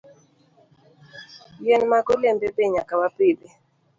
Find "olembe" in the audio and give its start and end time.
2.13-2.47